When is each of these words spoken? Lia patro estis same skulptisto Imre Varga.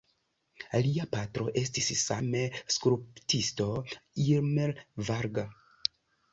Lia 0.85 1.05
patro 1.11 1.45
estis 1.61 1.91
same 2.05 2.41
skulptisto 2.77 3.69
Imre 4.27 4.89
Varga. 5.13 5.49